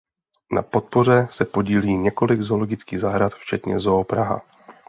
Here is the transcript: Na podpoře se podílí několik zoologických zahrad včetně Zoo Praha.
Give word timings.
Na 0.51 0.61
podpoře 0.61 1.27
se 1.29 1.45
podílí 1.45 1.97
několik 1.97 2.41
zoologických 2.41 2.99
zahrad 2.99 3.33
včetně 3.33 3.79
Zoo 3.79 4.03
Praha. 4.03 4.41